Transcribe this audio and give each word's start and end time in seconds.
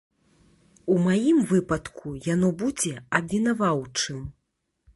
У 0.93 0.95
маім 1.07 1.37
выпадку 1.51 2.15
яно 2.29 2.49
будзе 2.63 2.93
абвінаваўчым. 3.19 4.19